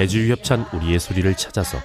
[0.00, 1.76] 애주협찬 우리의 소리를 찾아서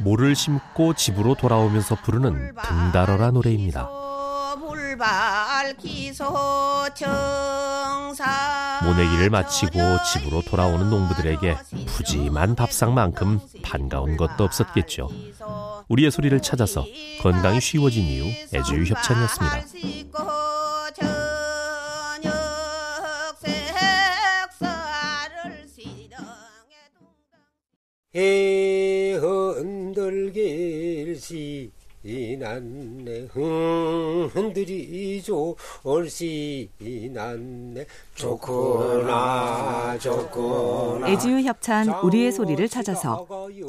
[0.00, 3.88] 모를 심고 집으로 돌아오면서 부르는 등달어라 노래입니다.
[8.84, 9.78] 모내기를 마치고
[10.12, 11.56] 집으로 돌아오는 농부들에게
[11.86, 15.08] 푸짐한 밥상만큼 반가운 것도 없었겠죠.
[15.88, 16.84] 우리의 소리를 찾아서
[17.22, 19.64] 건강이 쉬워진 이유 애주유 협찬이었습니다.
[30.38, 31.70] 흔들길시
[32.04, 33.28] 이난네.
[34.32, 35.56] 흔들이죠.
[35.82, 37.84] 올시 이난네.
[38.14, 41.08] 좋구나 좋구나.
[41.08, 43.26] 애지유 협찬 우리의 소리를 찾아서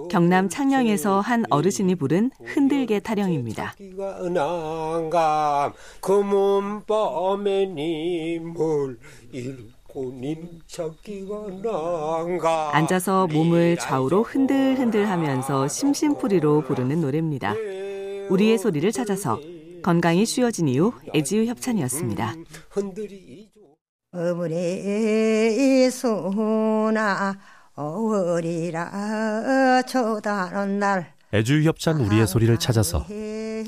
[0.09, 3.73] 경남 창녕에서 한 어르신이 부른 흔들개 타령입니다.
[6.01, 8.99] 금은밤에 님을
[12.73, 17.53] 앉아서 몸을 좌우로 흔들흔들 하면서 심심풀이로 부르는 노래입니다.
[18.29, 19.39] 우리의 소리를 찾아서
[19.83, 22.35] 건강이 쉬워진 이후 애지유 협찬이었습니다.
[24.11, 27.37] 어머니 소나
[27.75, 33.05] 어리라 초다는 날 애주유 협찬 우리의 소리를 찾아서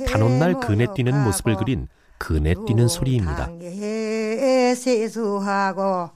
[0.07, 3.49] 단오날 그네 뛰는 모습을 그린 그네 뛰는 소리입니다.
[4.75, 6.09] 세수하고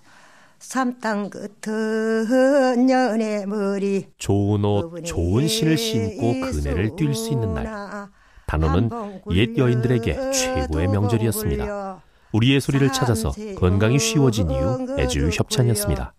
[0.60, 4.08] 삼땅 끝은 연애 머리.
[4.18, 8.10] 좋은 옷, 좋은 신을 신고 그네를 뛸 수 있는 날.
[8.48, 8.90] 단오는
[9.32, 12.04] 옛 여인들에게 최고의 명절이었습니다.
[12.32, 16.14] 우리의 소리를 찾아서 건강이 쉬워진 이유 애주 협찬이었습니다.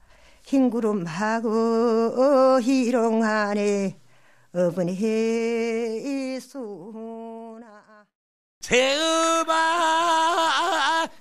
[0.45, 1.51] 흰구름하고
[2.63, 3.97] 희롱하네.
[4.55, 7.67] 어머니 수나.
[8.61, 9.57] 새음악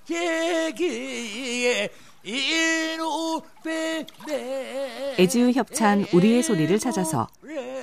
[0.09, 0.44] 얘기에
[5.19, 7.27] 애지우 협찬 우리의 소리를 찾아서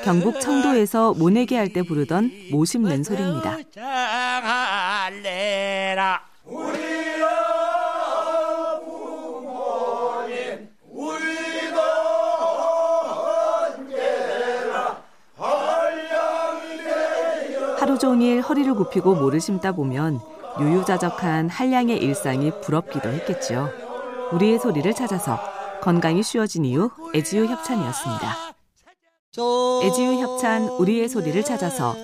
[0.05, 3.59] 경북 청도에서 모내기 할 때 부르던 모심 낸 소리입니다.
[17.79, 20.21] 하루 종일 허리를 굽히고 모를 심다 보면
[20.61, 23.71] 유유자적한 한량의 일상이 부럽기도 했겠죠.
[24.33, 25.39] 우리의 소리를 찾아서
[25.83, 28.37] 건강이 쉬워진 이유 애지유 협찬이었습니다.
[29.83, 31.95] 애지유 협찬 우리의 소리를 찾아서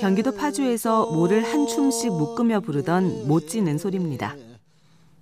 [0.00, 4.36] 경기도 파주에서 모를 한 춤씩 묶으며 부르던 못 지는 소리입니다.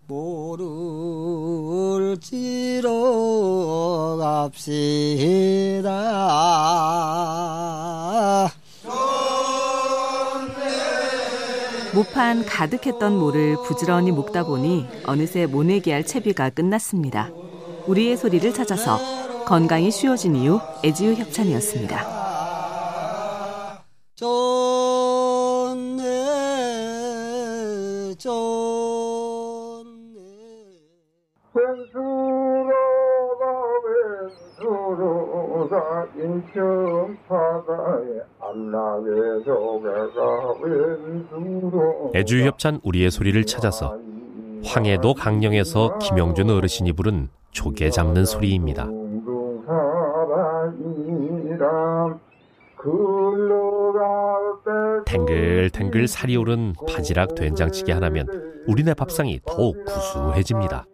[0.06, 0.66] 모를
[2.20, 2.90] 지러
[4.20, 5.84] 갑시다.
[11.94, 17.30] 모판 가득했던 모를 부지런히 묶다 보니 어느새 모내기 할 채비가 끝났습니다.
[17.86, 18.98] 우리의 소리를 찾아서
[19.44, 22.24] 건강이 쉬워진 이유 애지유 협찬이었습니다.
[24.16, 24.54] 좋네,
[28.18, 28.34] 좋네.
[34.74, 38.22] 왼수로가 인천 바다에
[38.54, 43.98] 안락의 조개가 왼수로 애주 협찬 우리의 소리를 찾아서
[44.64, 48.88] 황해도 강령에서 김영준 어르신이 부른 조개 잡는 소리입니다.
[55.06, 58.26] 탱글탱글 살이 오른 바지락 된장찌개 하나면
[58.68, 60.86] 우리네 밥상이 더욱 구수해집니다.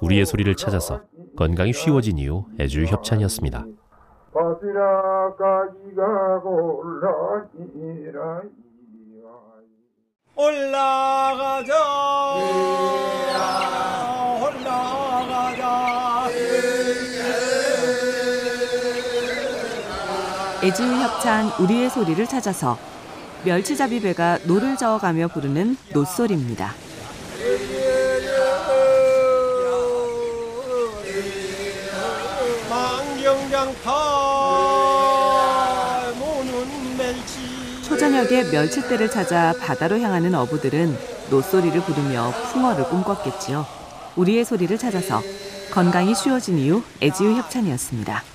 [0.00, 1.02] 우리의 소리를 찾아서
[1.36, 3.66] 건강이 쉬워진 이유 애주 협찬이었습니다.
[4.62, 5.72] 올라가자
[10.36, 11.72] 올라가자
[20.62, 22.78] 애지유 협찬 우리의 소리를 찾아서
[23.44, 26.70] 멸치잡이 배가 노를 저어가며 부르는 노소리입니다.
[32.70, 33.90] 망경장파
[36.18, 36.96] 모는
[38.12, 40.96] 멸치 초저녁에 멸치대를 찾아 바다로 향하는 어부들은
[41.30, 43.66] 노소리를 부르며 풍어를 꿈꿨겠지요.
[44.16, 45.22] 우리의 소리를 찾아서
[45.72, 48.31] 건강이 쉬워진 이유 애지유 협찬이었습니다.